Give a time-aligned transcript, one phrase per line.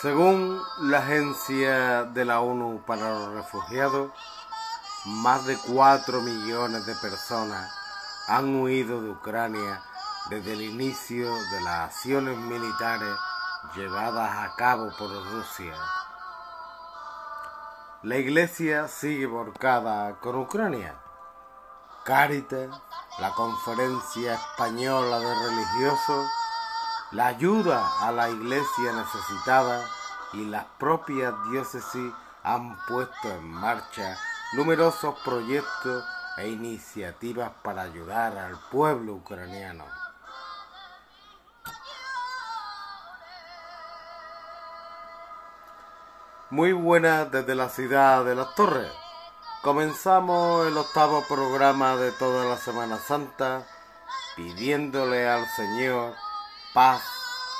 [0.00, 4.10] Según la Agencia de la ONU para los Refugiados,
[5.04, 7.70] más de 4 millones de personas
[8.26, 9.82] han huido de Ucrania
[10.30, 13.14] desde el inicio de las acciones militares
[13.76, 15.74] llevadas a cabo por Rusia.
[18.02, 20.94] La Iglesia sigue volcada con Ucrania.
[22.06, 22.70] Caritas,
[23.18, 26.26] la Conferencia Española de Religiosos,
[27.12, 29.84] la ayuda a la Iglesia necesitada
[30.32, 32.12] y las propias diócesis
[32.44, 34.16] han puesto en marcha
[34.52, 36.04] numerosos proyectos
[36.38, 39.84] e iniciativas para ayudar al pueblo ucraniano.
[46.50, 48.90] Muy buenas desde la ciudad de las Torres.
[49.62, 53.64] Comenzamos el octavo programa de toda la Semana Santa
[54.36, 56.14] pidiéndole al Señor
[56.72, 57.02] paz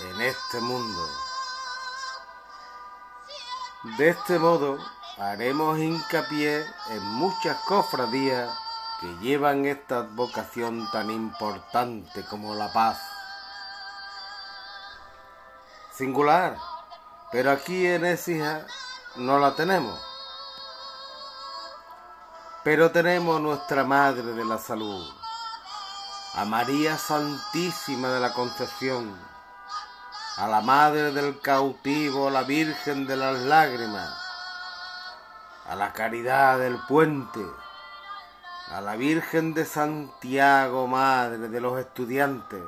[0.00, 1.08] en este mundo.
[3.98, 4.78] De este modo
[5.18, 8.50] haremos hincapié en muchas cofradías
[9.00, 12.98] que llevan esta vocación tan importante como la paz.
[15.92, 16.56] Singular,
[17.30, 18.66] pero aquí en Écija
[19.16, 20.00] no la tenemos.
[22.64, 25.06] Pero tenemos nuestra Madre de la Salud,
[26.36, 29.16] a María Santísima de la Concepción,
[30.36, 34.10] a la Madre del Cautivo, a la Virgen de las Lágrimas,
[35.68, 37.46] a la Caridad del Puente,
[38.68, 42.64] a la Virgen de Santiago, Madre de los Estudiantes,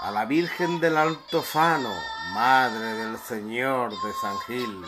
[0.00, 1.92] a la Virgen del Alto Sano,
[2.32, 4.86] Madre del Señor de San Gil,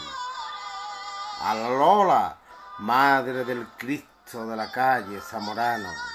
[1.42, 2.36] a la Lola,
[2.78, 6.09] Madre del Cristo de la calle Zamorano,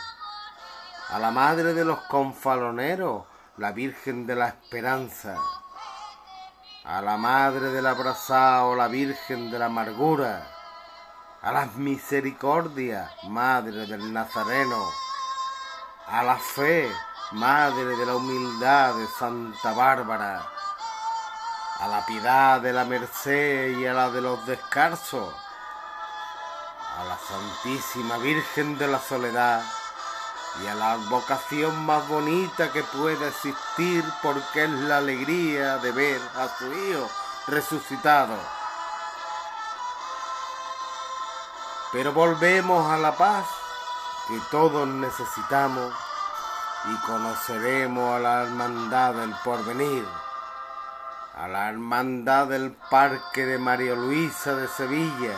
[1.09, 3.23] a la Madre de los Confaloneros,
[3.57, 5.37] la Virgen de la Esperanza,
[6.83, 10.47] a la Madre del Abrazao, la Virgen de la Amargura,
[11.41, 14.83] a las Misericordias, Madre del Nazareno,
[16.07, 16.91] a la Fe,
[17.33, 20.43] Madre de la Humildad de Santa Bárbara,
[21.81, 25.33] a la piedad de la Merced y a la de los Descarsos,
[26.97, 29.63] a la Santísima Virgen de la Soledad
[30.63, 36.21] y a la advocación más bonita que pueda existir porque es la alegría de ver
[36.35, 37.09] a su Hijo
[37.47, 38.35] resucitado.
[41.91, 43.45] Pero volvemos a la paz
[44.27, 45.93] que todos necesitamos
[46.85, 50.05] y conoceremos a la hermandad del porvenir,
[51.35, 55.35] a la hermandad del Parque de María Luisa de Sevilla,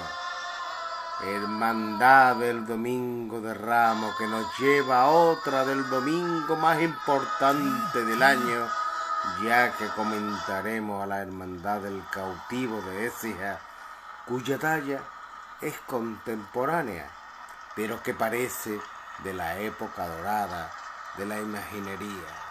[1.22, 8.22] hermandad del Domingo de Ramos que nos lleva a otra del domingo más importante del
[8.22, 8.68] año,
[9.44, 13.60] ya que comentaremos a la hermandad del cautivo de Écija,
[14.28, 15.02] cuya talla
[15.62, 17.10] es contemporánea,
[17.76, 18.80] pero que parece
[19.24, 20.72] de la época dorada
[21.18, 22.47] de la imaginería.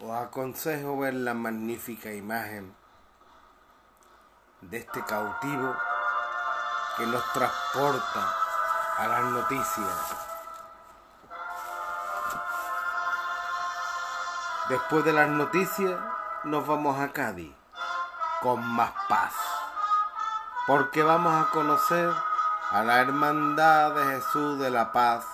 [0.00, 2.74] Os aconsejo ver la magnífica imagen
[4.60, 5.74] de este cautivo
[6.96, 8.34] que nos transporta
[8.98, 10.16] a las noticias.
[14.68, 16.00] Después de las noticias
[16.42, 17.54] nos vamos a Cádiz
[18.42, 19.32] con más paz,
[20.66, 22.12] porque vamos a conocer
[22.70, 25.24] a la Hermandad de Jesús de la Paz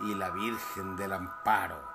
[0.00, 1.91] y la Virgen del Amparo.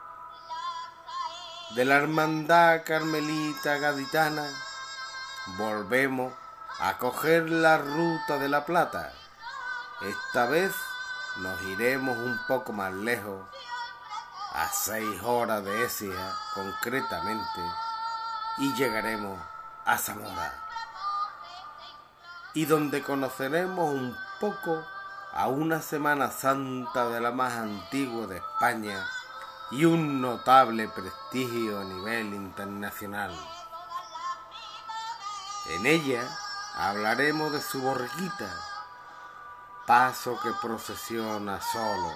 [1.71, 4.49] De la Hermandad Carmelita Gaditana
[5.57, 6.31] volvemos
[6.79, 9.11] a coger la ruta de la Plata.
[10.01, 10.73] Esta vez
[11.39, 13.45] nos iremos un poco más lejos,
[14.53, 17.61] a seis horas de Écija concretamente,
[18.59, 19.37] y llegaremos
[19.83, 20.53] a Zamora.
[22.53, 24.87] Y donde conoceremos un poco
[25.33, 29.05] a una Semana Santa de la más antigua de España
[29.71, 33.31] y un notable prestigio a nivel internacional.
[35.69, 36.23] En ella
[36.75, 38.49] hablaremos de su borriquita,
[39.85, 42.13] paso que procesiona solo.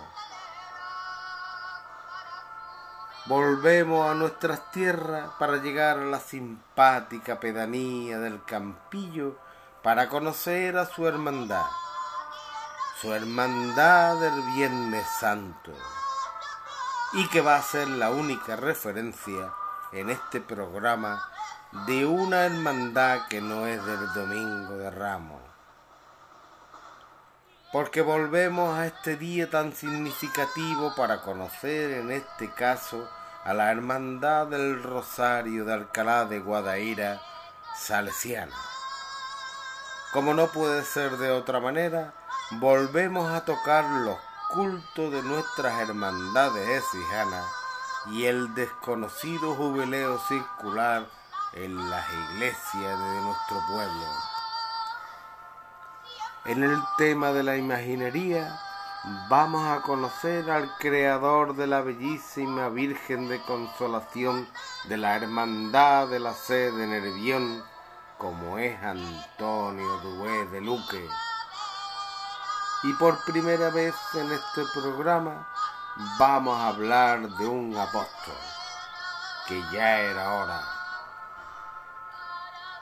[3.25, 9.37] Volvemos a nuestras tierras para llegar a la simpática pedanía del Campillo
[9.83, 11.65] para conocer a su hermandad,
[13.01, 15.71] su hermandad del Viernes Santo,
[17.13, 19.53] y que va a ser la única referencia
[19.91, 21.21] en este programa
[21.85, 25.41] de una hermandad que no es del Domingo de Ramos.
[27.73, 33.09] Porque volvemos a este día tan significativo para conocer en este caso
[33.43, 37.21] a la Hermandad del Rosario de Alcalá de Guadaira,
[37.77, 38.55] Salesiana.
[40.11, 42.13] Como no puede ser de otra manera,
[42.51, 44.17] volvemos a tocar los
[44.53, 47.45] cultos de nuestras hermandades exijanas
[48.07, 51.07] y el desconocido jubileo circular
[51.53, 54.05] en las iglesias de nuestro pueblo.
[56.45, 58.59] En el tema de la imaginería
[59.29, 64.47] vamos a conocer al creador de la bellísima Virgen de Consolación
[64.85, 67.63] de la Hermandad de la Sede Nervión,
[68.17, 71.07] como es Antonio Dué de Luque.
[72.83, 75.47] Y por primera vez en este programa
[76.17, 78.35] vamos a hablar de un apóstol,
[79.47, 80.61] que ya era hora.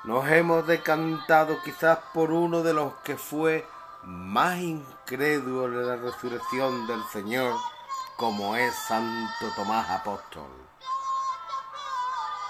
[0.06, 3.68] Nos hemos decantado quizás por uno de los que fue
[4.04, 7.54] más incrédulo de la resurrección del Señor,
[8.16, 10.48] como es Santo Tomás Apóstol.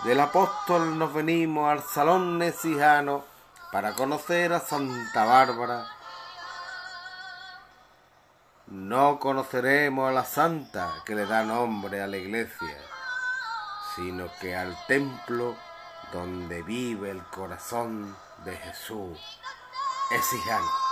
[0.04, 3.26] Del apóstol nos venimos al Salón Nesijano
[3.72, 5.99] para conocer a Santa Bárbara.
[8.70, 12.78] No conoceremos a la santa que le da nombre a la iglesia,
[13.96, 15.56] sino que al templo
[16.14, 19.18] donde vive el corazón de Jesús,
[20.12, 20.89] Esijano.